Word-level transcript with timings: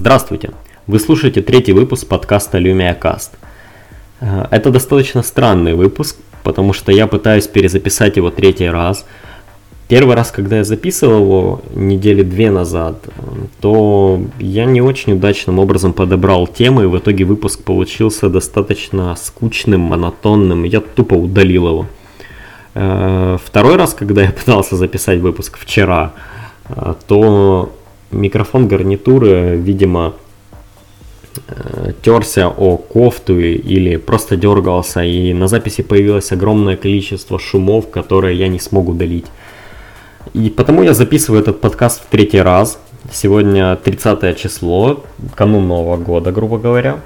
Здравствуйте! 0.00 0.52
Вы 0.86 0.98
слушаете 0.98 1.42
третий 1.42 1.74
выпуск 1.74 2.08
подкаста 2.08 2.56
Lumia 2.56 2.98
Cast. 2.98 3.32
Э, 4.20 4.46
это 4.50 4.70
достаточно 4.70 5.22
странный 5.22 5.74
выпуск, 5.74 6.16
потому 6.42 6.72
что 6.72 6.90
я 6.90 7.06
пытаюсь 7.06 7.46
перезаписать 7.46 8.16
его 8.16 8.30
третий 8.30 8.70
раз. 8.70 9.04
Первый 9.88 10.16
раз, 10.16 10.30
когда 10.30 10.56
я 10.56 10.64
записывал 10.64 11.20
его 11.20 11.60
недели 11.74 12.22
две 12.22 12.50
назад, 12.50 12.96
то 13.60 14.22
я 14.38 14.64
не 14.64 14.80
очень 14.80 15.12
удачным 15.12 15.58
образом 15.58 15.92
подобрал 15.92 16.46
темы, 16.46 16.84
и 16.84 16.86
в 16.86 16.96
итоге 16.96 17.26
выпуск 17.26 17.62
получился 17.62 18.30
достаточно 18.30 19.14
скучным, 19.16 19.82
монотонным, 19.82 20.64
я 20.64 20.80
тупо 20.80 21.12
удалил 21.12 21.68
его. 21.68 21.86
Э, 22.74 23.36
второй 23.44 23.76
раз, 23.76 23.92
когда 23.92 24.22
я 24.22 24.30
пытался 24.44 24.76
записать 24.76 25.20
выпуск 25.20 25.58
вчера, 25.58 26.14
э, 26.70 26.94
то 27.06 27.70
микрофон 28.10 28.68
гарнитуры, 28.68 29.56
видимо, 29.56 30.14
э, 31.48 31.92
терся 32.02 32.48
о 32.48 32.76
кофту 32.76 33.38
или 33.38 33.96
просто 33.96 34.36
дергался, 34.36 35.02
и 35.02 35.32
на 35.32 35.48
записи 35.48 35.82
появилось 35.82 36.32
огромное 36.32 36.76
количество 36.76 37.38
шумов, 37.38 37.90
которые 37.90 38.38
я 38.38 38.48
не 38.48 38.58
смог 38.58 38.88
удалить. 38.88 39.26
И 40.34 40.50
потому 40.50 40.82
я 40.82 40.94
записываю 40.94 41.42
этот 41.42 41.60
подкаст 41.60 42.02
в 42.02 42.06
третий 42.06 42.40
раз. 42.40 42.78
Сегодня 43.12 43.76
30 43.76 44.38
число, 44.38 45.04
канун 45.34 45.66
Нового 45.66 45.96
года, 45.96 46.30
грубо 46.30 46.58
говоря. 46.58 47.00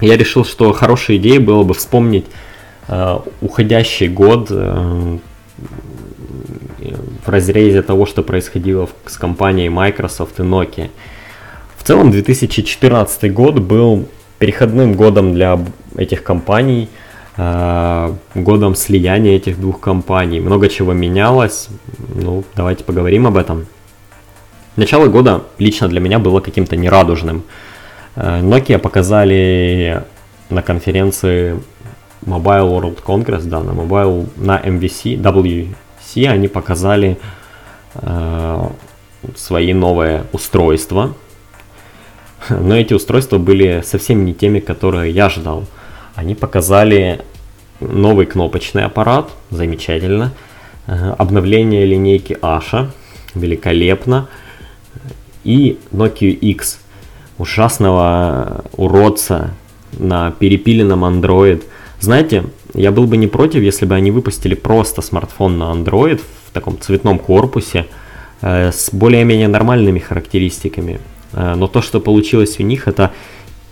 Я 0.00 0.16
решил, 0.16 0.44
что 0.44 0.72
хорошей 0.72 1.16
идеей 1.16 1.38
было 1.38 1.62
бы 1.62 1.74
вспомнить 1.74 2.26
э, 2.88 3.18
уходящий 3.40 4.08
год, 4.08 4.48
э, 4.50 5.18
в 7.28 7.30
разрезе 7.30 7.82
того, 7.82 8.06
что 8.06 8.22
происходило 8.22 8.88
с 9.04 9.18
компанией 9.18 9.68
Microsoft 9.68 10.40
и 10.40 10.42
Nokia. 10.42 10.88
В 11.76 11.82
целом 11.82 12.10
2014 12.10 13.32
год 13.34 13.58
был 13.58 14.06
переходным 14.38 14.94
годом 14.94 15.34
для 15.34 15.58
этих 15.96 16.22
компаний, 16.22 16.88
э, 17.36 18.14
годом 18.34 18.74
слияния 18.74 19.36
этих 19.36 19.60
двух 19.60 19.78
компаний. 19.78 20.40
Много 20.40 20.68
чего 20.70 20.94
менялось, 20.94 21.68
ну 22.14 22.44
давайте 22.56 22.84
поговорим 22.84 23.26
об 23.26 23.36
этом. 23.36 23.66
Начало 24.76 25.08
года 25.08 25.42
лично 25.58 25.88
для 25.88 26.00
меня 26.00 26.18
было 26.18 26.40
каким-то 26.40 26.76
нерадужным. 26.76 27.42
Э, 28.16 28.40
Nokia 28.40 28.78
показали 28.78 30.02
на 30.48 30.62
конференции 30.62 31.60
Mobile 32.24 32.70
World 32.70 32.98
Congress, 33.04 33.44
да, 33.44 33.60
на 33.60 33.72
Mobile, 33.72 34.28
на 34.36 34.58
MVC, 34.58 35.20
W, 35.20 35.74
все 36.08 36.30
они 36.30 36.48
показали 36.48 37.18
э, 37.94 38.68
свои 39.36 39.72
новые 39.74 40.24
устройства. 40.32 41.14
Но 42.48 42.76
эти 42.76 42.94
устройства 42.94 43.38
были 43.38 43.82
совсем 43.84 44.24
не 44.24 44.32
теми, 44.32 44.60
которые 44.60 45.12
я 45.12 45.28
ждал. 45.28 45.66
Они 46.14 46.34
показали 46.34 47.24
новый 47.80 48.26
кнопочный 48.26 48.84
аппарат, 48.84 49.30
замечательно. 49.50 50.32
Э, 50.86 51.14
обновление 51.18 51.84
линейки 51.84 52.38
Asha, 52.40 52.90
великолепно. 53.34 54.28
И 55.44 55.78
Nokia 55.92 56.30
X, 56.30 56.80
ужасного 57.36 58.64
уродца 58.72 59.50
на 59.92 60.30
перепиленном 60.30 61.04
Android. 61.04 61.64
Знаете, 62.00 62.44
я 62.74 62.90
был 62.90 63.06
бы 63.06 63.16
не 63.16 63.26
против, 63.26 63.62
если 63.62 63.86
бы 63.86 63.94
они 63.94 64.10
выпустили 64.10 64.54
просто 64.54 65.02
смартфон 65.02 65.58
на 65.58 65.72
Android 65.72 66.20
в 66.46 66.52
таком 66.52 66.78
цветном 66.80 67.18
корпусе 67.18 67.86
э, 68.42 68.70
с 68.72 68.90
более-менее 68.92 69.48
нормальными 69.48 69.98
характеристиками. 69.98 71.00
Э, 71.32 71.54
но 71.54 71.66
то, 71.66 71.82
что 71.82 72.00
получилось 72.00 72.60
у 72.60 72.62
них, 72.62 72.88
это 72.88 73.12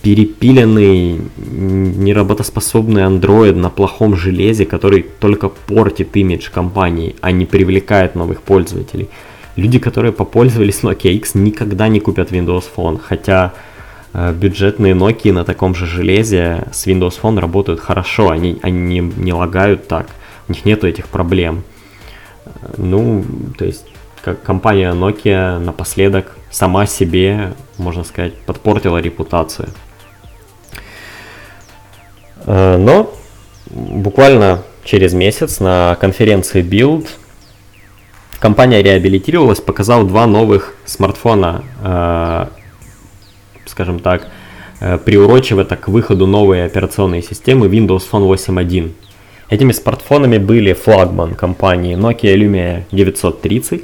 перепиленный, 0.03 1.21
неработоспособный 1.37 3.03
Android 3.03 3.55
на 3.55 3.71
плохом 3.71 4.17
железе, 4.17 4.65
который 4.65 5.03
только 5.03 5.49
портит 5.49 6.17
имидж 6.17 6.51
компании, 6.51 7.17
а 7.21 7.33
не 7.33 7.45
привлекает 7.45 8.15
новых 8.15 8.43
пользователей. 8.43 9.09
Люди, 9.57 9.79
которые 9.79 10.13
попользовались 10.13 10.83
Nokia 10.83 11.13
X, 11.13 11.35
никогда 11.35 11.89
не 11.89 12.01
купят 12.01 12.31
Windows 12.31 12.65
Phone, 12.77 13.01
хотя 13.03 13.53
бюджетные 14.17 14.95
Nokia 14.95 15.33
на 15.33 15.45
таком 15.45 15.75
же 15.75 15.87
железе 15.87 16.65
с 16.73 16.87
Windows 16.87 17.21
Phone 17.21 17.39
работают 17.39 17.81
хорошо, 17.81 18.31
они, 18.31 18.59
они 18.63 18.79
не, 18.79 19.01
не 19.01 19.33
лагают 19.33 19.89
так, 19.89 20.07
у 20.49 20.53
них 20.53 20.65
нету 20.65 20.87
этих 20.87 21.09
проблем. 21.09 21.65
Э, 22.47 22.51
ну, 22.79 23.25
то 23.59 23.67
есть, 23.67 23.85
как 24.23 24.43
компания 24.43 24.93
Nokia 24.93 25.59
напоследок 25.59 26.35
сама 26.51 26.87
себе, 26.87 27.53
можно 27.77 28.05
сказать, 28.05 28.35
подпортила 28.41 28.99
репутацию. 28.99 29.69
Э, 32.47 32.79
но 32.79 33.13
буквально 33.71 34.63
через 34.83 35.13
месяц 35.13 35.61
на 35.61 35.97
конференции 36.01 36.63
Build 36.63 37.09
компания 38.39 38.83
реабилитировалась, 38.83 39.61
показала 39.61 40.05
два 40.05 40.27
новых 40.27 40.75
смартфона 40.87 41.65
скажем 43.77 43.99
так, 43.99 44.29
э, 44.81 44.97
приурочив 44.97 45.59
это 45.59 45.77
к 45.77 45.89
выходу 45.89 46.27
новой 46.27 46.65
операционной 46.65 47.23
системы 47.23 47.67
Windows 47.67 48.03
Phone 48.11 48.27
8.1. 48.27 48.93
Этими 49.51 49.73
смартфонами 49.73 50.39
были 50.39 50.73
флагман 50.73 51.35
компании 51.35 51.95
Nokia 51.95 52.35
Lumia 52.37 52.85
930 52.91 53.83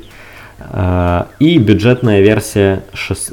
э, 0.59 1.25
и 1.41 1.59
бюджетная 1.59 2.23
версия 2.23 2.85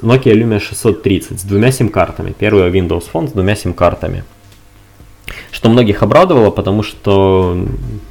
Nokia 0.01 0.33
Lumia 0.33 0.59
630 0.59 1.39
с 1.39 1.43
двумя 1.43 1.71
сим-картами. 1.71 2.33
Первый 2.37 2.69
Windows 2.69 3.05
Phone 3.13 3.29
с 3.29 3.31
двумя 3.31 3.55
сим-картами. 3.55 4.23
Что 5.51 5.69
многих 5.69 6.03
обрадовало, 6.03 6.51
потому 6.51 6.83
что 6.83 7.57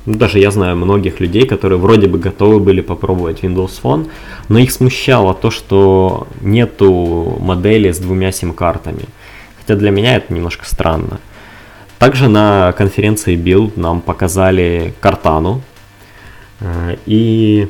ну, 0.06 0.14
даже 0.14 0.38
я 0.38 0.50
знаю 0.50 0.76
многих 0.76 1.20
людей, 1.20 1.46
которые 1.46 1.78
вроде 1.78 2.08
бы 2.08 2.18
готовы 2.18 2.58
были 2.58 2.80
попробовать 2.80 3.40
Windows 3.44 3.80
Phone, 3.82 4.10
но 4.48 4.58
их 4.58 4.72
смущало 4.72 5.34
то, 5.34 5.50
что 5.50 6.26
нету 6.40 7.36
модели 7.40 7.92
с 7.92 7.98
двумя 7.98 8.32
сим-картами. 8.32 9.04
Хотя 9.60 9.76
для 9.76 9.90
меня 9.90 10.16
это 10.16 10.32
немножко 10.34 10.64
странно. 10.64 11.20
Также 11.98 12.28
на 12.28 12.72
конференции 12.72 13.36
Build 13.36 13.72
нам 13.76 14.00
показали 14.00 14.94
Картану. 15.00 15.62
Э, 16.60 16.96
и... 17.06 17.68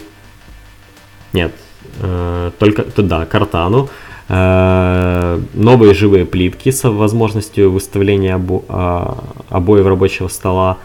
Нет, 1.33 1.53
э, 2.01 2.51
только... 2.59 2.85
Да, 3.03 3.27
Картану. 3.27 3.89
Э, 4.29 5.41
новые 5.55 5.95
живые 5.95 6.27
плитки 6.27 6.71
с 6.71 6.87
возможностью 6.89 7.71
выставления 7.71 8.35
обо, 8.35 8.63
а, 8.69 9.25
обоев 9.49 9.87
рабочего 9.87 10.29
стола, 10.29 10.77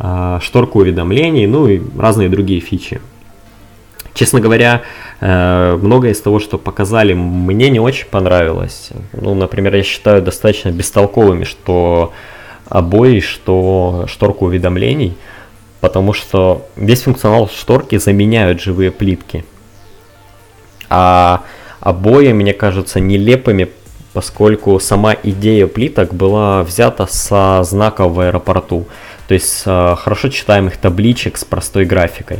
а, 0.00 0.40
шторку 0.40 0.80
уведомлений, 0.80 1.46
ну 1.46 1.68
и 1.68 1.80
разные 1.96 2.28
другие 2.28 2.60
фичи. 2.60 3.00
Честно 4.14 4.40
говоря, 4.40 4.82
э, 5.20 5.78
многое 5.80 6.10
из 6.10 6.20
того, 6.20 6.38
что 6.38 6.58
показали, 6.58 7.14
мне 7.14 7.70
не 7.70 7.80
очень 7.80 8.06
понравилось. 8.06 8.90
Ну, 9.12 9.34
например, 9.34 9.74
я 9.74 9.82
считаю 9.82 10.20
достаточно 10.20 10.70
бестолковыми, 10.70 11.44
что 11.44 12.12
обои, 12.68 13.20
что 13.20 14.04
шторку 14.08 14.46
уведомлений, 14.46 15.16
потому 15.80 16.12
что 16.12 16.66
весь 16.76 17.02
функционал 17.02 17.48
шторки 17.48 17.96
заменяют 17.96 18.60
живые 18.60 18.90
плитки. 18.90 19.44
А 20.90 21.42
обои, 21.82 22.32
мне 22.32 22.54
кажется, 22.54 23.00
нелепыми, 23.00 23.68
поскольку 24.12 24.78
сама 24.78 25.16
идея 25.22 25.66
плиток 25.66 26.14
была 26.14 26.62
взята 26.62 27.06
со 27.06 27.62
знаков 27.64 28.12
в 28.12 28.20
аэропорту, 28.20 28.86
то 29.26 29.34
есть 29.34 29.64
э, 29.66 29.96
хорошо 29.98 30.28
читаемых 30.28 30.76
табличек 30.76 31.36
с 31.36 31.44
простой 31.44 31.84
графикой. 31.84 32.38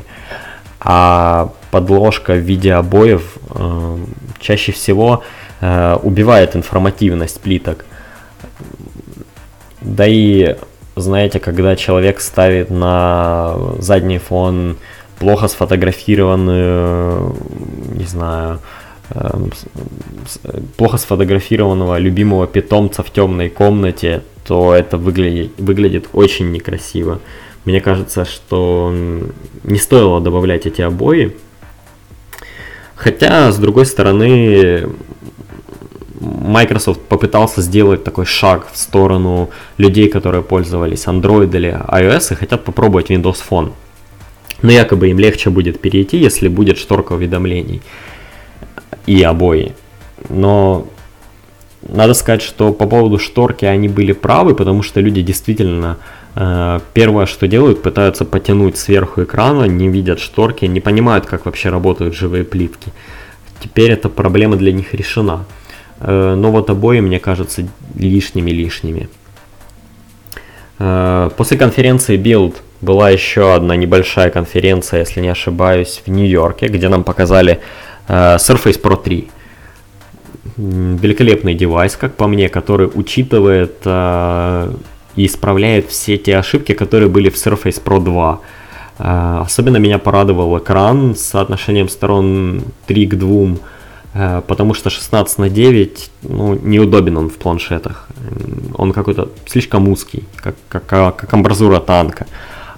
А 0.81 1.53
подложка 1.71 2.35
в 2.35 2.39
виде 2.39 2.73
обоев 2.73 3.37
э, 3.51 3.99
чаще 4.39 4.71
всего 4.71 5.25
э, 5.61 5.99
убивает 6.03 6.55
информативность 6.55 7.41
плиток. 7.41 7.85
Да 9.81 10.07
и, 10.07 10.57
знаете, 10.95 11.41
когда 11.41 11.75
человек 11.75 12.21
ставит 12.21 12.71
на 12.71 13.57
задний 13.79 14.19
фон 14.19 14.77
плохо 15.19 15.49
сфотографированную, 15.49 17.35
не 17.95 18.05
знаю, 18.05 18.61
плохо 20.77 20.97
сфотографированного 20.97 21.99
любимого 21.99 22.47
питомца 22.47 23.03
в 23.03 23.11
темной 23.11 23.49
комнате, 23.51 24.23
то 24.45 24.75
это 24.75 24.97
выглядит, 24.97 25.53
выглядит 25.59 26.09
очень 26.13 26.51
некрасиво. 26.51 27.21
Мне 27.65 27.81
кажется, 27.81 28.25
что 28.25 28.93
не 29.65 29.79
стоило 29.79 30.21
добавлять 30.21 30.67
эти 30.67 30.83
обои. 30.83 31.37
Хотя, 32.97 33.53
с 33.53 33.59
другой 33.59 33.87
стороны, 33.87 34.89
Microsoft 36.21 37.01
попытался 37.01 37.63
сделать 37.63 38.05
такой 38.05 38.27
шаг 38.27 38.69
в 38.73 38.77
сторону 38.77 39.51
людей, 39.79 40.09
которые 40.09 40.43
пользовались 40.43 41.07
Android 41.07 41.55
или 41.55 41.71
iOS 41.89 42.33
и 42.33 42.37
хотят 42.37 42.65
попробовать 42.65 43.11
Windows 43.11 43.39
Phone. 43.49 43.73
Но 44.63 44.71
якобы 44.71 45.11
им 45.11 45.19
легче 45.19 45.51
будет 45.51 45.81
перейти, 45.81 46.19
если 46.19 46.47
будет 46.49 46.79
шторка 46.79 47.15
уведомлений 47.15 47.83
и 49.07 49.23
обои. 49.23 49.75
Но 50.29 50.87
надо 51.89 52.15
сказать, 52.15 52.43
что 52.43 52.73
по 52.73 52.87
поводу 52.87 53.19
шторки 53.19 53.65
они 53.65 53.89
были 53.89 54.13
правы, 54.13 54.55
потому 54.55 54.83
что 54.83 55.01
люди 55.01 55.23
действительно 55.23 55.99
э, 56.37 56.81
первое, 56.95 57.27
что 57.27 57.49
делают, 57.49 57.83
пытаются 57.83 58.25
потянуть 58.25 58.77
сверху 58.77 59.25
экрана, 59.25 59.65
не 59.65 59.89
видят 59.89 60.21
шторки, 60.21 60.65
не 60.67 60.81
понимают, 60.81 61.27
как 61.27 61.45
вообще 61.45 61.71
работают 61.71 62.15
живые 62.15 62.45
плитки. 62.45 62.93
Теперь 63.61 63.93
эта 63.93 64.09
проблема 64.09 64.57
для 64.57 64.73
них 64.73 64.95
решена. 64.95 65.45
Э, 66.01 66.35
но 66.37 66.53
вот 66.53 66.71
обои, 66.71 67.01
мне 67.01 67.19
кажется, 67.19 67.67
лишними-лишними. 67.97 69.09
Э, 70.79 71.31
после 71.37 71.59
конференции 71.59 72.17
Build 72.17 72.57
была 72.81 73.11
еще 73.11 73.55
одна 73.55 73.77
небольшая 73.77 74.31
конференция, 74.31 75.01
если 75.01 75.21
не 75.21 75.29
ошибаюсь, 75.29 76.03
в 76.05 76.11
Нью-Йорке, 76.11 76.67
где 76.67 76.89
нам 76.89 77.05
показали 77.05 77.61
Surface 78.09 78.81
Pro 78.81 79.03
3. 79.03 79.29
Великолепный 80.57 81.55
девайс, 81.55 81.97
как 81.97 82.15
по 82.17 82.27
мне, 82.27 82.49
который 82.49 82.91
учитывает 82.93 83.87
и 83.87 85.27
исправляет 85.27 85.89
все 85.89 86.19
те 86.19 86.37
ошибки, 86.37 86.73
которые 86.73 87.09
были 87.09 87.31
в 87.31 87.35
Surface 87.35 87.83
Pro 87.83 88.03
2. 88.03 88.41
Особенно 89.43 89.79
меня 89.79 89.99
порадовал 89.99 90.59
экран 90.59 91.15
с 91.15 91.23
соотношением 91.23 91.89
сторон 91.89 92.63
3 92.87 93.07
к 93.07 93.15
2 93.15 93.57
Э, 94.15 94.43
потому 94.47 94.75
что 94.75 94.91
16 94.91 95.39
на 95.39 95.49
9 95.49 96.11
ну, 96.23 96.55
неудобен 96.55 97.17
он 97.17 97.31
в 97.31 97.37
планшетах. 97.37 98.09
Он 98.75 98.93
какой-то 98.93 99.31
слишком 99.47 99.89
узкий, 99.89 100.25
как, 100.37 100.55
как, 100.69 100.87
как 100.87 101.33
амбразура 101.33 101.81
танка. 101.81 102.27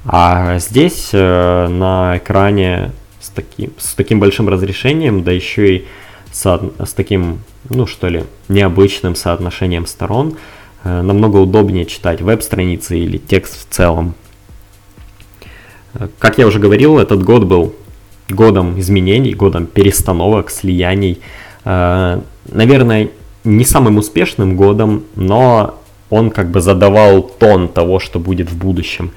А 0.06 0.58
здесь 0.58 1.10
э, 1.12 1.68
на 1.68 2.18
экране 2.18 2.92
с 3.24 3.30
таким, 3.30 3.72
с 3.78 3.94
таким 3.94 4.20
большим 4.20 4.48
разрешением, 4.48 5.24
да 5.24 5.32
еще 5.32 5.76
и 5.76 5.84
со, 6.30 6.60
с 6.78 6.92
таким, 6.92 7.40
ну 7.70 7.86
что 7.86 8.08
ли, 8.08 8.24
необычным 8.48 9.14
соотношением 9.14 9.86
сторон, 9.86 10.36
э, 10.84 11.00
намного 11.02 11.38
удобнее 11.38 11.86
читать 11.86 12.20
веб-страницы 12.20 12.98
или 12.98 13.16
текст 13.16 13.60
в 13.60 13.72
целом. 13.72 14.14
Как 16.18 16.38
я 16.38 16.46
уже 16.46 16.58
говорил, 16.58 16.98
этот 16.98 17.22
год 17.22 17.44
был 17.44 17.74
годом 18.28 18.78
изменений, 18.78 19.32
годом 19.32 19.66
перестановок, 19.66 20.50
слияний. 20.50 21.20
Э, 21.64 22.20
наверное, 22.52 23.08
не 23.44 23.64
самым 23.64 23.96
успешным 23.96 24.56
годом, 24.56 25.04
но 25.14 25.80
он 26.10 26.30
как 26.30 26.50
бы 26.50 26.60
задавал 26.60 27.22
тон 27.22 27.68
того, 27.68 28.00
что 28.00 28.18
будет 28.18 28.50
в 28.50 28.58
будущем. 28.58 29.12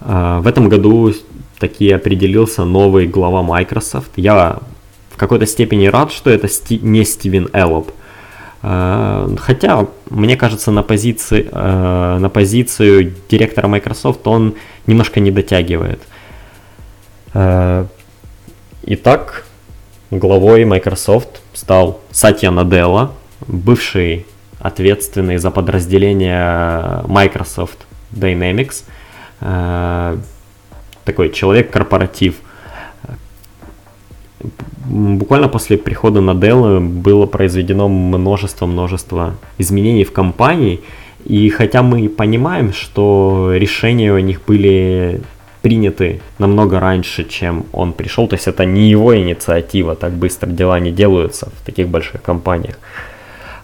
Э, 0.00 0.40
в 0.40 0.46
этом 0.46 0.70
году 0.70 1.12
таки 1.60 1.90
определился 1.92 2.64
новый 2.64 3.06
глава 3.06 3.42
Microsoft. 3.42 4.10
Я 4.16 4.58
в 5.10 5.16
какой-то 5.16 5.46
степени 5.46 5.86
рад, 5.86 6.10
что 6.10 6.30
это 6.30 6.48
не 6.70 7.04
Стивен 7.04 7.48
Эллоп. 7.52 7.92
Э, 8.62 9.28
хотя, 9.38 9.86
мне 10.08 10.36
кажется, 10.36 10.72
на, 10.72 10.82
позиции, 10.82 11.48
на 11.52 12.28
позицию 12.28 13.14
директора 13.28 13.68
Microsoft 13.68 14.26
он 14.26 14.54
немножко 14.86 15.20
не 15.20 15.30
дотягивает. 15.30 16.00
Итак, 18.82 19.44
главой 20.10 20.64
Microsoft 20.64 21.42
стал 21.52 22.00
Сатья 22.10 22.50
Наделла, 22.50 23.12
бывший 23.46 24.26
ответственный 24.58 25.38
за 25.38 25.50
подразделение 25.50 27.02
Microsoft 27.06 27.86
Dynamics, 28.12 28.84
э, 29.40 30.16
такой 31.10 31.30
человек-корпоратив. 31.30 32.34
Буквально 34.86 35.48
после 35.48 35.76
прихода 35.76 36.20
Наделлы 36.20 36.80
было 36.80 37.26
произведено 37.26 37.88
множество-множество 37.88 39.34
изменений 39.58 40.04
в 40.04 40.12
компании, 40.12 40.80
и 41.24 41.50
хотя 41.50 41.82
мы 41.82 42.08
понимаем, 42.08 42.72
что 42.72 43.52
решения 43.54 44.12
у 44.12 44.18
них 44.18 44.40
были 44.46 45.20
приняты 45.62 46.20
намного 46.38 46.80
раньше, 46.80 47.24
чем 47.28 47.66
он 47.72 47.92
пришел. 47.92 48.26
То 48.28 48.36
есть 48.36 48.48
это 48.48 48.64
не 48.64 48.88
его 48.88 49.14
инициатива, 49.16 49.94
так 49.94 50.12
быстро 50.12 50.48
дела 50.48 50.80
не 50.80 50.92
делаются 50.92 51.46
в 51.46 51.66
таких 51.66 51.88
больших 51.88 52.22
компаниях. 52.22 52.78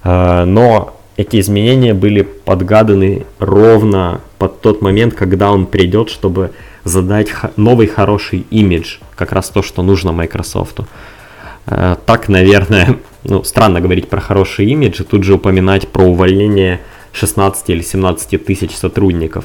А, 0.03 0.45
но 0.45 0.97
эти 1.17 1.41
изменения 1.41 1.95
были 1.95 2.23
подгаданы 2.23 3.25
ровно 3.39 4.21
под 4.39 4.61
тот 4.61 4.83
момент, 4.83 5.15
когда 5.15 5.51
он 5.51 5.67
придет, 5.67 6.11
чтобы 6.11 6.51
задать 6.87 7.29
новый 7.56 7.88
хороший 7.88 8.47
имидж, 8.50 8.99
как 9.17 9.33
раз 9.33 9.50
то, 9.50 9.62
что 9.62 9.83
нужно 9.83 10.12
Microsoft. 10.12 10.81
А, 11.67 11.97
так, 12.06 12.29
наверное, 12.29 12.99
ну, 13.25 13.43
странно 13.43 13.81
говорить 13.81 14.09
про 14.09 14.21
хороший 14.21 14.67
имидж 14.67 15.03
и 15.03 15.05
тут 15.05 15.25
же 15.25 15.35
упоминать 15.35 15.88
про 15.88 16.05
увольнение 16.05 16.81
16 17.12 17.71
или 17.71 17.83
17 17.83 18.44
тысяч 18.44 18.77
сотрудников. 18.77 19.44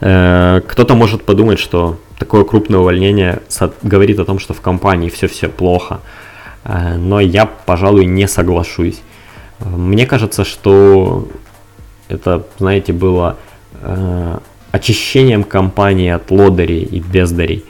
Э, 0.00 0.62
кто-то 0.66 0.94
может 0.94 1.24
подумать, 1.24 1.58
что 1.58 1.98
такое 2.18 2.44
крупное 2.44 2.80
увольнение 2.80 3.42
говорит 3.82 4.18
о 4.18 4.24
том, 4.24 4.38
что 4.38 4.54
в 4.54 4.60
компании 4.62 5.10
все-все 5.10 5.48
плохо. 5.48 6.00
Э, 6.64 6.96
но 6.96 7.20
я, 7.20 7.44
пожалуй, 7.44 8.06
не 8.06 8.26
соглашусь. 8.26 9.02
Мне 9.60 10.06
кажется, 10.06 10.44
что 10.44 11.28
это, 12.08 12.46
знаете, 12.58 12.94
было 12.94 13.36
э, 13.74 14.38
очищением 14.72 15.44
компании 15.44 16.10
от 16.10 16.30
лодырей 16.30 16.82
и 16.82 17.00
бездарей, 17.00 17.64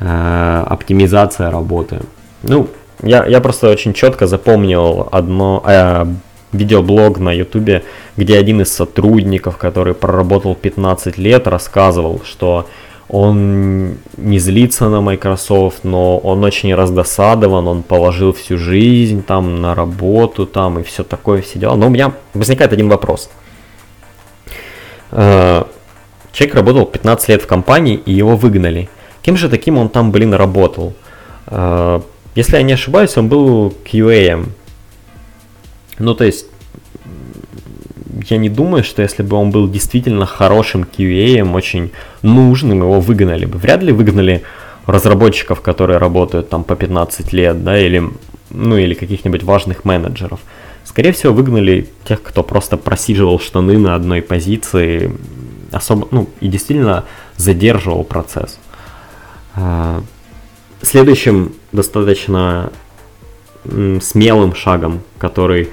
оптимизация 0.00 1.50
работы. 1.50 2.00
Ну, 2.42 2.68
я, 3.02 3.26
я 3.26 3.40
просто 3.40 3.70
очень 3.70 3.92
четко 3.92 4.26
запомнил 4.26 5.08
одно, 5.12 5.62
видеоблог 6.52 7.18
на 7.18 7.32
ютубе, 7.32 7.84
где 8.16 8.38
один 8.38 8.62
из 8.62 8.72
сотрудников, 8.72 9.56
который 9.56 9.94
проработал 9.94 10.54
15 10.54 11.18
лет, 11.18 11.46
рассказывал, 11.46 12.22
что 12.24 12.66
он 13.08 13.96
не 14.18 14.38
злится 14.38 14.88
на 14.88 15.00
Microsoft, 15.00 15.84
но 15.84 16.18
он 16.18 16.44
очень 16.44 16.74
раздосадован, 16.74 17.66
он 17.66 17.82
положил 17.82 18.32
всю 18.32 18.58
жизнь 18.58 19.22
там 19.22 19.62
на 19.62 19.74
работу 19.74 20.46
там 20.46 20.78
и 20.78 20.82
все 20.82 21.04
такое, 21.04 21.40
все 21.40 21.58
дела. 21.58 21.76
Но 21.76 21.86
у 21.86 21.90
меня 21.90 22.12
возникает 22.34 22.72
один 22.72 22.88
вопрос. 22.88 23.30
Э, 25.10 25.64
человек 26.38 26.54
работал 26.54 26.86
15 26.86 27.28
лет 27.30 27.42
в 27.42 27.46
компании 27.48 28.00
и 28.06 28.12
его 28.12 28.36
выгнали. 28.36 28.88
Кем 29.22 29.36
же 29.36 29.48
таким 29.48 29.76
он 29.76 29.88
там, 29.88 30.12
блин, 30.12 30.34
работал? 30.34 30.94
Э, 31.48 32.00
если 32.36 32.56
я 32.56 32.62
не 32.62 32.74
ошибаюсь, 32.74 33.16
он 33.16 33.28
был 33.28 33.74
QA. 33.84 34.46
Ну, 35.98 36.14
то 36.14 36.24
есть, 36.24 36.46
я 38.30 38.36
не 38.36 38.48
думаю, 38.48 38.84
что 38.84 39.02
если 39.02 39.24
бы 39.24 39.36
он 39.36 39.50
был 39.50 39.68
действительно 39.68 40.26
хорошим 40.26 40.84
QA, 40.84 41.42
очень 41.52 41.90
нужным, 42.22 42.82
его 42.82 43.00
выгнали 43.00 43.44
бы. 43.44 43.58
Вряд 43.58 43.82
ли 43.82 43.90
выгнали 43.90 44.44
разработчиков, 44.86 45.60
которые 45.60 45.98
работают 45.98 46.50
там 46.50 46.62
по 46.62 46.76
15 46.76 47.32
лет, 47.32 47.64
да, 47.64 47.76
или, 47.76 48.04
ну, 48.50 48.76
или 48.76 48.94
каких-нибудь 48.94 49.42
важных 49.42 49.84
менеджеров. 49.84 50.38
Скорее 50.84 51.10
всего, 51.10 51.32
выгнали 51.32 51.88
тех, 52.04 52.22
кто 52.22 52.44
просто 52.44 52.76
просиживал 52.76 53.40
штаны 53.40 53.76
на 53.76 53.96
одной 53.96 54.22
позиции, 54.22 55.12
особо, 55.72 56.08
ну, 56.10 56.28
и 56.40 56.48
действительно 56.48 57.04
задерживал 57.36 58.04
процесс. 58.04 58.58
А, 59.54 60.02
следующим 60.82 61.54
достаточно 61.72 62.72
смелым 64.00 64.54
шагом, 64.54 65.02
который 65.18 65.68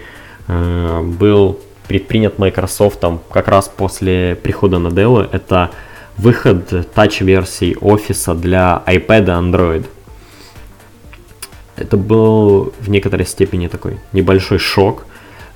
Э, 0.48 1.02
был 1.02 1.60
предпринят 1.88 2.40
Microsoft 2.40 3.04
как 3.32 3.48
раз 3.48 3.72
после 3.76 4.36
прихода 4.36 4.80
на 4.80 4.88
Dell, 4.88 5.28
это 5.32 5.72
выход 6.18 6.92
тач-версии 6.94 7.78
офиса 7.80 8.34
для 8.34 8.82
iPad 8.88 9.24
и 9.24 9.30
Android. 9.30 9.86
Это 11.76 11.98
был 11.98 12.74
в 12.80 12.90
некоторой 12.90 13.26
степени 13.26 13.68
такой 13.68 14.00
небольшой 14.14 14.60
шок. 14.60 15.06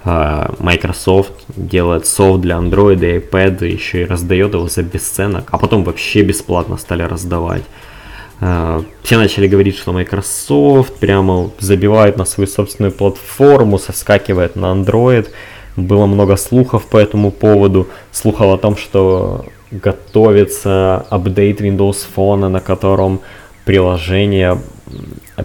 Э, 0.06 0.48
Microsoft 0.60 1.34
делает 1.56 2.06
софт 2.06 2.42
для 2.42 2.56
Android 2.56 3.00
и 3.00 3.20
iPad, 3.20 3.66
еще 3.68 4.02
и 4.02 4.06
раздает 4.06 4.54
его 4.54 4.68
за 4.68 4.84
бесценок, 4.84 5.48
а 5.52 5.58
потом 5.58 5.84
вообще 5.84 6.22
бесплатно 6.22 6.78
стали 6.78 7.04
раздавать. 7.04 7.64
Э, 8.42 8.82
все 9.04 9.18
начали 9.18 9.48
говорить, 9.48 9.78
что 9.78 9.92
Microsoft 9.92 11.00
прямо 11.00 11.52
забивает 11.60 12.18
на 12.18 12.26
свою 12.26 12.48
собственную 12.48 12.92
платформу, 12.92 13.78
соскакивает 13.78 14.56
на 14.56 14.68
Android. 14.68 15.28
Было 15.76 16.06
много 16.06 16.38
слухов 16.38 16.86
по 16.88 16.98
этому 16.98 17.32
поводу. 17.32 17.88
Слухов 18.12 18.48
о 18.54 18.58
том, 18.58 18.78
что 18.78 19.46
готовится 19.72 21.06
апдейт 21.10 21.62
Windows 21.62 22.06
Phone, 22.16 22.48
на 22.48 22.60
котором 22.60 23.20
приложение, 23.66 24.58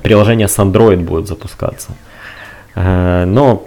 приложение 0.02 0.48
с 0.48 0.58
Android 0.58 0.96
будет 0.96 1.26
запускаться. 1.26 1.92
Э, 2.74 3.24
но, 3.26 3.64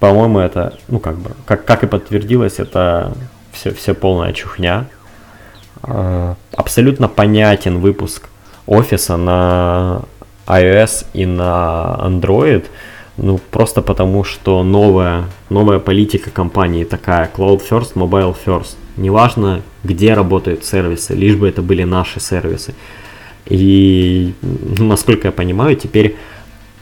по-моему, 0.00 0.38
это, 0.38 0.74
ну 0.88 0.98
как 0.98 1.16
бы, 1.16 1.30
как, 1.44 1.64
как 1.64 1.84
и 1.84 1.86
подтвердилось, 1.86 2.58
это 2.58 3.12
все, 3.52 3.72
все 3.72 3.94
полная 3.94 4.32
чухня. 4.32 4.86
Э, 5.82 6.34
абсолютно 6.56 7.08
понятен 7.08 7.78
выпуск 7.78 8.28
офиса 8.66 9.16
на 9.16 10.02
iOS 10.46 11.06
и 11.12 11.26
на 11.26 11.98
Android, 12.02 12.64
Ну, 13.16 13.38
просто 13.50 13.82
потому, 13.82 14.22
что 14.24 14.62
новая, 14.62 15.24
новая 15.50 15.80
политика 15.80 16.30
компании 16.30 16.84
такая, 16.84 17.28
Cloud 17.36 17.62
First, 17.68 17.94
Mobile 17.94 18.36
First. 18.46 18.76
Неважно, 18.96 19.62
где 19.84 20.14
работают 20.14 20.64
сервисы, 20.64 21.14
лишь 21.14 21.34
бы 21.34 21.48
это 21.48 21.60
были 21.62 21.84
наши 21.84 22.20
сервисы. 22.20 22.74
И, 23.46 24.34
насколько 24.78 25.28
я 25.28 25.32
понимаю, 25.32 25.74
теперь 25.76 26.16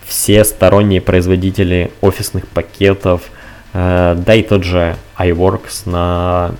все 0.06 0.44
сторонние 0.44 1.00
производители 1.00 1.90
офисных 2.00 2.46
пакетов, 2.46 3.22
э, 3.72 4.16
да 4.16 4.34
и 4.34 4.42
тот 4.42 4.64
же 4.64 4.96
iWorks 5.18 5.82
на 5.90 6.52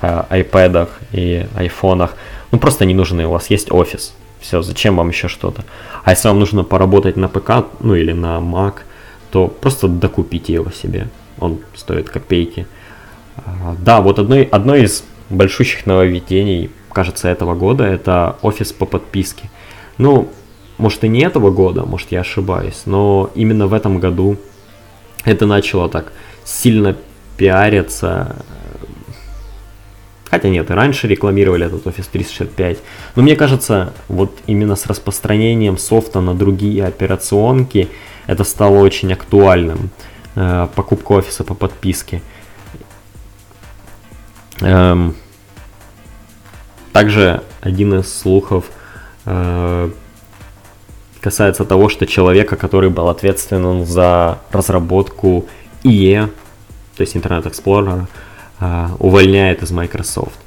э, 0.00 0.22
iPad 0.30 0.88
и 1.12 1.46
айфонах, 1.56 2.14
ну 2.52 2.58
просто 2.58 2.84
не 2.84 2.94
нужны, 2.94 3.26
у 3.26 3.32
вас 3.32 3.50
есть 3.50 3.72
офис, 3.72 4.14
все, 4.40 4.62
зачем 4.62 4.96
вам 4.96 5.08
еще 5.08 5.28
что-то? 5.28 5.64
А 6.04 6.10
если 6.10 6.28
вам 6.28 6.38
нужно 6.38 6.64
поработать 6.64 7.16
на 7.16 7.28
ПК, 7.28 7.66
ну 7.80 7.94
или 7.94 8.12
на 8.12 8.38
Mac, 8.38 8.76
то 9.30 9.48
просто 9.48 9.86
докупите 9.88 10.54
его 10.54 10.70
себе. 10.70 11.08
Он 11.38 11.60
стоит 11.74 12.10
копейки. 12.10 12.66
А, 13.36 13.76
да, 13.78 14.00
вот 14.00 14.18
одно, 14.18 14.36
одно 14.50 14.74
из 14.76 15.04
большущих 15.28 15.86
нововведений, 15.86 16.70
кажется, 16.92 17.28
этого 17.28 17.54
года, 17.54 17.84
это 17.84 18.36
офис 18.42 18.72
по 18.72 18.86
подписке. 18.86 19.50
Ну, 19.98 20.30
может 20.80 21.04
и 21.04 21.08
не 21.08 21.20
этого 21.20 21.50
года, 21.50 21.84
может 21.84 22.10
я 22.10 22.20
ошибаюсь, 22.20 22.82
но 22.86 23.30
именно 23.34 23.66
в 23.66 23.74
этом 23.74 24.00
году 24.00 24.36
это 25.24 25.46
начало 25.46 25.88
так 25.88 26.12
сильно 26.44 26.96
пиариться 27.36 28.36
Хотя 30.30 30.48
нет, 30.48 30.70
и 30.70 30.74
раньше 30.74 31.08
рекламировали 31.08 31.66
этот 31.66 31.86
Office 31.86 32.08
365. 32.10 32.78
Но 33.16 33.22
мне 33.22 33.34
кажется, 33.34 33.92
вот 34.06 34.38
именно 34.46 34.76
с 34.76 34.86
распространением 34.86 35.76
софта 35.76 36.20
на 36.20 36.34
другие 36.34 36.86
операционки 36.86 37.88
это 38.28 38.44
стало 38.44 38.78
очень 38.78 39.12
актуальным. 39.12 39.90
Э, 40.36 40.68
покупка 40.72 41.12
офиса 41.12 41.42
по 41.42 41.54
подписке. 41.54 42.22
Эм, 44.60 45.16
также 46.92 47.42
один 47.60 47.98
из 47.98 48.16
слухов 48.16 48.66
э, 49.24 49.90
касается 51.20 51.64
того, 51.64 51.88
что 51.88 52.06
человека, 52.06 52.56
который 52.56 52.90
был 52.90 53.08
ответственен 53.08 53.84
за 53.84 54.38
разработку 54.50 55.46
IE, 55.84 56.28
то 56.96 57.00
есть 57.02 57.14
Internet 57.16 57.44
Explorer, 57.44 58.06
а, 58.58 58.90
увольняет 58.98 59.62
из 59.62 59.70
Microsoft. 59.70 60.38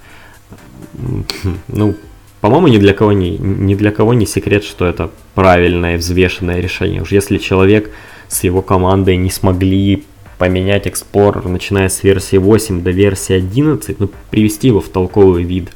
Ну, 1.67 1.95
по-моему, 2.41 2.67
ни 2.67 2.77
для 2.77 2.93
кого 2.93 3.13
не, 3.13 3.37
ни 3.37 3.73
для 3.75 3.91
кого 3.91 4.13
не 4.13 4.25
секрет, 4.25 4.63
что 4.63 4.85
это 4.85 5.09
правильное, 5.33 5.97
взвешенное 5.97 6.59
решение. 6.59 7.01
Уж 7.01 7.11
если 7.11 7.37
человек 7.37 7.89
с 8.27 8.43
его 8.43 8.61
командой 8.61 9.15
не 9.17 9.29
смогли 9.29 10.03
поменять 10.37 10.85
Explorer, 10.87 11.47
начиная 11.47 11.89
с 11.89 12.03
версии 12.03 12.37
8 12.37 12.83
до 12.83 12.91
версии 12.91 13.33
11, 13.33 13.99
ну, 13.99 14.09
привести 14.29 14.67
его 14.67 14.81
в 14.81 14.89
толковый 14.89 15.43
вид, 15.43 15.71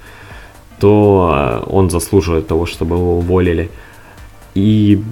то 0.80 1.32
а, 1.32 1.64
он 1.68 1.90
заслуживает 1.90 2.48
того, 2.48 2.66
чтобы 2.66 2.98
его 2.98 3.18
уволили. 3.20 3.70
И, 4.58 5.04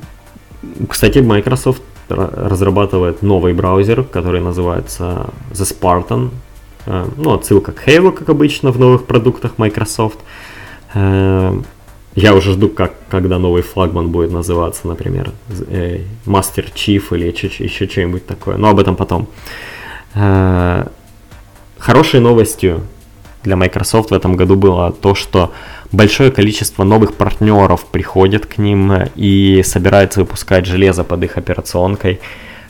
кстати, 0.89 1.19
Microsoft 1.19 1.83
разрабатывает 2.09 3.21
новый 3.21 3.53
браузер, 3.53 4.03
который 4.03 4.41
называется 4.41 5.29
The 5.51 5.65
Spartan. 5.79 6.31
Э, 6.87 7.05
ну, 7.15 7.33
отсылка 7.33 7.71
к 7.71 7.87
Halo, 7.87 8.11
как 8.11 8.29
обычно, 8.29 8.71
в 8.71 8.79
новых 8.79 9.05
продуктах 9.05 9.59
Microsoft. 9.59 10.17
Э, 10.95 11.55
я 12.15 12.33
уже 12.33 12.53
жду, 12.53 12.69
как, 12.69 12.93
когда 13.09 13.37
новый 13.37 13.61
флагман 13.61 14.09
будет 14.09 14.31
называться, 14.31 14.87
например, 14.87 15.31
э, 15.67 15.99
Master 16.25 16.65
Chief 16.73 17.03
или 17.11 17.27
еще, 17.27 17.87
что-нибудь 17.87 18.25
такое. 18.25 18.57
Но 18.57 18.69
об 18.69 18.79
этом 18.79 18.95
потом. 18.95 19.27
Хорошей 21.77 22.19
новостью 22.19 22.81
для 23.45 23.55
Microsoft 23.55 24.11
в 24.11 24.13
этом 24.13 24.35
году 24.35 24.55
было 24.55 24.91
то, 24.91 25.15
что 25.15 25.53
большое 25.91 26.31
количество 26.31 26.83
новых 26.83 27.13
партнеров 27.13 27.85
приходит 27.85 28.45
к 28.45 28.57
ним 28.57 28.91
и 29.15 29.63
собирается 29.63 30.19
выпускать 30.19 30.65
железо 30.65 31.03
под 31.03 31.23
их 31.23 31.37
операционкой. 31.37 32.19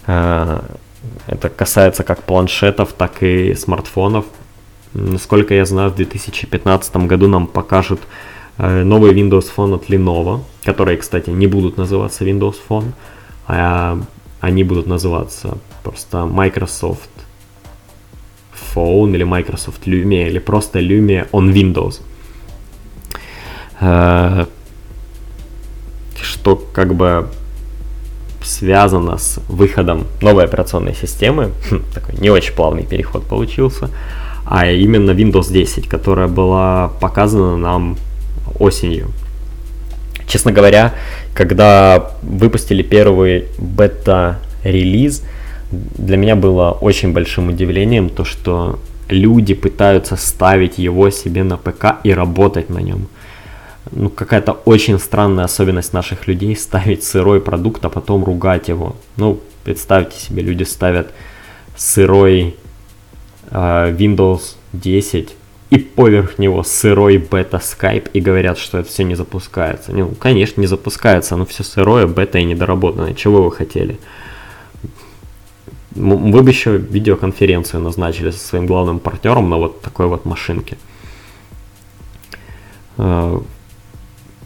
Это 0.05 1.49
касается 1.55 2.03
как 2.03 2.23
планшетов, 2.23 2.93
так 2.93 3.23
и 3.23 3.55
смартфонов. 3.55 4.25
Насколько 4.93 5.53
я 5.53 5.65
знаю, 5.65 5.89
в 5.89 5.95
2015 5.95 6.95
году 7.07 7.27
нам 7.27 7.47
покажут 7.47 7.99
э, 8.57 8.83
новый 8.83 9.13
Windows 9.13 9.47
Phone 9.55 9.75
от 9.75 9.89
Lenovo, 9.89 10.41
которые, 10.63 10.97
кстати, 10.97 11.29
не 11.29 11.47
будут 11.47 11.77
называться 11.77 12.23
Windows 12.23 12.55
Phone, 12.69 12.93
а 13.47 13.99
они 14.39 14.63
будут 14.63 14.87
называться 14.87 15.57
просто 15.83 16.25
Microsoft 16.25 17.09
Phone 18.75 19.15
или 19.15 19.23
Microsoft 19.23 19.87
Lumia 19.87 20.27
или 20.27 20.39
просто 20.39 20.79
Lumia 20.79 21.29
on 21.31 21.53
Windows. 21.53 22.01
Э, 23.79 24.45
что 26.21 26.55
как 26.73 26.93
бы 26.95 27.27
связано 28.43 29.17
с 29.17 29.39
выходом 29.49 30.05
новой 30.21 30.43
операционной 30.43 30.93
системы, 30.93 31.51
хм, 31.69 31.81
такой 31.93 32.15
не 32.19 32.29
очень 32.29 32.53
плавный 32.53 32.83
переход 32.83 33.25
получился, 33.25 33.89
а 34.45 34.67
именно 34.67 35.11
Windows 35.11 35.51
10, 35.51 35.87
которая 35.87 36.27
была 36.27 36.89
показана 37.01 37.57
нам 37.57 37.97
осенью. 38.59 39.07
Честно 40.27 40.51
говоря, 40.51 40.93
когда 41.33 42.11
выпустили 42.21 42.83
первый 42.83 43.45
бета-релиз, 43.57 45.23
для 45.97 46.17
меня 46.17 46.35
было 46.35 46.71
очень 46.71 47.13
большим 47.13 47.49
удивлением 47.49 48.09
то, 48.09 48.25
что 48.25 48.79
люди 49.09 49.53
пытаются 49.53 50.15
ставить 50.15 50.77
его 50.77 51.09
себе 51.09 51.43
на 51.43 51.57
ПК 51.57 51.97
и 52.03 52.13
работать 52.13 52.69
на 52.69 52.79
нем 52.79 53.07
ну, 53.91 54.09
какая-то 54.09 54.53
очень 54.65 54.99
странная 54.99 55.45
особенность 55.45 55.93
наших 55.93 56.27
людей 56.27 56.55
ставить 56.55 57.03
сырой 57.03 57.39
продукт, 57.41 57.83
а 57.85 57.89
потом 57.89 58.23
ругать 58.23 58.67
его. 58.67 58.95
Ну, 59.17 59.39
представьте 59.63 60.19
себе, 60.19 60.41
люди 60.41 60.63
ставят 60.63 61.11
сырой 61.75 62.55
э, 63.49 63.95
Windows 63.97 64.55
10 64.73 65.35
и 65.71 65.77
поверх 65.77 66.39
него 66.39 66.63
сырой 66.63 67.17
бета 67.17 67.57
Skype 67.57 68.09
и 68.13 68.21
говорят, 68.21 68.57
что 68.57 68.79
это 68.79 68.89
все 68.89 69.03
не 69.03 69.15
запускается. 69.15 69.91
Ну, 69.91 70.09
конечно, 70.19 70.61
не 70.61 70.67
запускается, 70.67 71.35
но 71.35 71.45
все 71.45 71.63
сырое, 71.63 72.07
бета 72.07 72.37
и 72.37 72.43
недоработанное. 72.43 73.13
Чего 73.13 73.43
вы 73.43 73.51
хотели? 73.51 73.99
Вы 75.95 76.41
бы 76.43 76.49
еще 76.49 76.77
видеоконференцию 76.77 77.81
назначили 77.81 78.31
со 78.31 78.39
своим 78.39 78.65
главным 78.65 78.99
партнером 78.99 79.49
на 79.49 79.57
вот 79.57 79.81
такой 79.81 80.07
вот 80.07 80.25
машинке. 80.25 80.77
Э, 82.97 83.39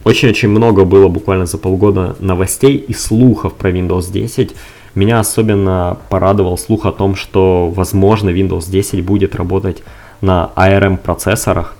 очень-очень 0.04 0.48
много 0.48 0.84
было 0.84 1.08
буквально 1.08 1.46
за 1.46 1.58
полгода 1.58 2.16
новостей 2.20 2.76
и 2.76 2.94
слухов 2.94 3.54
про 3.54 3.70
Windows 3.70 4.12
10. 4.12 4.54
Меня 4.94 5.18
особенно 5.20 5.98
порадовал 6.08 6.56
слух 6.56 6.86
о 6.86 6.92
том, 6.92 7.16
что, 7.16 7.68
возможно, 7.68 8.30
Windows 8.30 8.70
10 8.70 9.04
будет 9.04 9.34
работать 9.34 9.82
на 10.20 10.50
ARM 10.56 10.98
процессорах, 10.98 11.76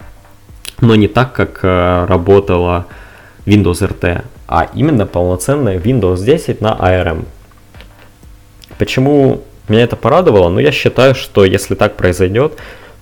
но 0.81 0.97
не 0.97 1.09
так, 1.09 1.33
как 1.33 1.61
э, 1.63 2.07
работала 2.07 2.87
Windows 3.47 3.87
RT, 3.89 4.25
а 4.49 4.69
именно 4.75 5.07
полноценная 5.07 5.79
Windows 5.79 6.25
10 6.25 6.61
на 6.61 6.77
ARM. 6.77 7.25
Почему 8.79 9.43
меня 9.69 9.83
это 9.83 9.97
порадовало? 9.97 10.49
Ну, 10.49 10.59
я 10.59 10.73
считаю, 10.73 11.15
что 11.15 11.45
если 11.45 11.75
так 11.75 11.97
произойдет, 11.97 12.55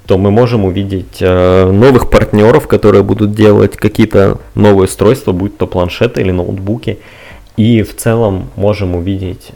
то 0.07 0.17
мы 0.17 0.31
можем 0.31 0.65
увидеть 0.65 1.19
э, 1.21 1.71
новых 1.71 2.11
партнеров, 2.11 2.67
которые 2.67 3.03
будут 3.03 3.33
делать 3.33 3.77
какие-то 3.77 4.38
новые 4.55 4.85
устройства, 4.85 5.33
будь 5.33 5.59
то 5.59 5.67
планшеты 5.67 6.23
или 6.23 6.31
ноутбуки. 6.31 6.99
И 7.57 7.83
в 7.83 7.95
целом 7.97 8.50
можем 8.57 8.95
увидеть 8.95 9.50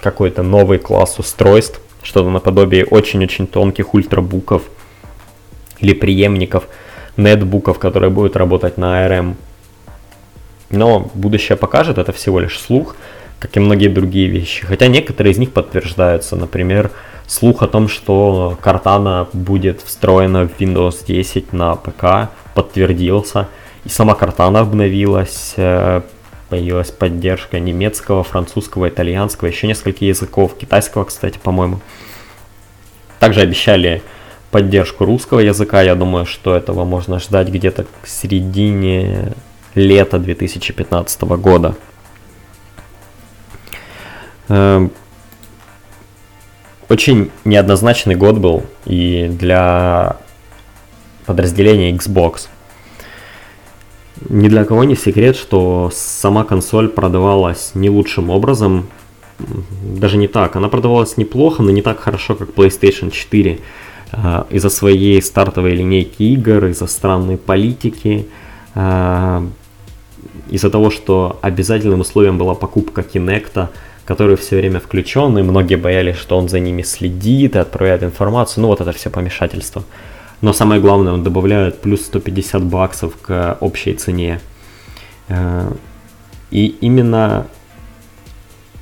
какой-то 0.00 0.42
новый 0.42 0.78
класс 0.78 1.18
устройств, 1.18 1.80
что-то 2.02 2.30
наподобие 2.30 2.84
очень-очень 2.84 3.46
тонких 3.46 3.94
ультрабуков 3.94 4.62
или 5.80 5.92
преемников 5.92 6.68
нетбуков, 7.16 7.78
которые 7.78 8.10
будут 8.10 8.36
работать 8.36 8.78
на 8.78 9.06
ARM. 9.06 9.34
Но 10.70 11.10
будущее 11.14 11.56
покажет, 11.56 11.98
это 11.98 12.12
всего 12.12 12.38
лишь 12.38 12.58
слух, 12.58 12.96
как 13.40 13.56
и 13.56 13.60
многие 13.60 13.88
другие 13.88 14.28
вещи. 14.28 14.64
Хотя 14.64 14.86
некоторые 14.86 15.32
из 15.32 15.38
них 15.38 15.52
подтверждаются. 15.52 16.36
Например, 16.36 16.92
Слух 17.30 17.62
о 17.62 17.68
том, 17.68 17.86
что 17.86 18.58
Cortana 18.60 19.28
будет 19.32 19.82
встроена 19.82 20.48
в 20.48 20.60
Windows 20.60 21.06
10 21.06 21.52
на 21.52 21.76
ПК, 21.76 22.28
подтвердился. 22.56 23.46
И 23.84 23.88
сама 23.88 24.14
Cortana 24.20 24.58
обновилась, 24.58 25.52
э, 25.56 26.02
появилась 26.48 26.90
поддержка 26.90 27.60
немецкого, 27.60 28.24
французского, 28.24 28.88
итальянского, 28.88 29.46
еще 29.46 29.68
нескольких 29.68 30.08
языков, 30.08 30.56
китайского, 30.58 31.04
кстати, 31.04 31.38
по-моему. 31.40 31.78
Также 33.20 33.42
обещали 33.42 34.02
поддержку 34.50 35.04
русского 35.04 35.38
языка. 35.38 35.82
Я 35.82 35.94
думаю, 35.94 36.26
что 36.26 36.56
этого 36.56 36.84
можно 36.84 37.20
ждать 37.20 37.46
где-то 37.46 37.84
к 37.84 38.08
середине 38.08 39.34
лета 39.76 40.18
2015 40.18 41.22
года. 41.22 41.76
Очень 46.88 47.30
неоднозначный 47.44 48.16
год 48.16 48.38
был 48.38 48.64
и 48.84 49.28
для 49.30 50.16
подразделения 51.24 51.92
Xbox. 51.92 52.48
Ни 54.28 54.48
для 54.48 54.64
кого 54.64 54.82
не 54.82 54.96
секрет, 54.96 55.36
что 55.36 55.90
сама 55.94 56.42
консоль 56.42 56.88
продавалась 56.88 57.70
не 57.74 57.88
лучшим 57.88 58.30
образом. 58.30 58.88
Даже 59.38 60.16
не 60.16 60.26
так. 60.26 60.56
Она 60.56 60.68
продавалась 60.68 61.16
неплохо, 61.16 61.62
но 61.62 61.70
не 61.70 61.80
так 61.80 62.00
хорошо, 62.00 62.34
как 62.34 62.50
PlayStation 62.50 63.12
4. 63.12 63.60
А, 64.12 64.46
из-за 64.50 64.68
своей 64.68 65.22
стартовой 65.22 65.74
линейки 65.74 66.24
игр, 66.24 66.66
из-за 66.66 66.88
странной 66.88 67.36
политики, 67.36 68.26
а, 68.74 69.46
из-за 70.50 70.70
того, 70.70 70.90
что 70.90 71.38
обязательным 71.40 72.00
условием 72.00 72.36
была 72.36 72.54
покупка 72.54 73.02
Kinect, 73.02 73.68
который 74.10 74.34
все 74.36 74.56
время 74.56 74.80
включен, 74.80 75.38
и 75.38 75.42
многие 75.42 75.76
боялись, 75.76 76.16
что 76.16 76.36
он 76.36 76.48
за 76.48 76.58
ними 76.58 76.82
следит 76.82 77.54
и 77.54 77.60
отправляет 77.60 78.02
информацию. 78.02 78.62
Ну 78.62 78.68
вот 78.68 78.80
это 78.80 78.90
все 78.90 79.08
помешательство. 79.08 79.84
Но 80.40 80.52
самое 80.52 80.80
главное, 80.80 81.12
он 81.12 81.22
добавляет 81.22 81.80
плюс 81.80 82.06
150 82.06 82.60
баксов 82.64 83.12
к 83.22 83.56
общей 83.60 83.94
цене. 83.94 84.40
Э, 85.28 85.70
и 86.50 86.66
именно 86.80 87.46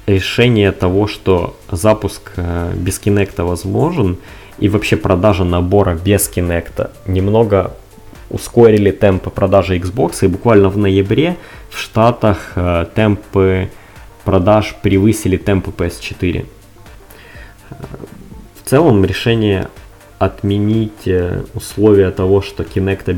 решение 0.06 0.72
того, 0.72 1.06
что 1.06 1.58
запуск 1.70 2.32
э, 2.36 2.72
без 2.74 2.98
Kinect 2.98 3.42
возможен, 3.42 4.16
и 4.58 4.70
вообще 4.70 4.96
продажа 4.96 5.44
набора 5.44 5.94
без 5.94 6.30
Kinect 6.34 6.90
немного 7.06 7.74
ускорили 8.30 8.92
темпы 8.92 9.28
продажи 9.28 9.76
Xbox, 9.76 10.24
и 10.24 10.28
буквально 10.28 10.70
в 10.70 10.78
ноябре 10.78 11.36
в 11.68 11.78
Штатах 11.78 12.52
э, 12.54 12.86
темпы 12.94 13.68
продаж 14.28 14.76
превысили 14.82 15.38
темпы 15.38 15.70
PS4. 15.70 16.44
В 17.70 18.68
целом 18.68 19.02
решение 19.02 19.70
отменить 20.18 21.06
э, 21.06 21.44
условия 21.54 22.10
того, 22.10 22.42
что 22.42 22.62
Kinect 22.62 23.10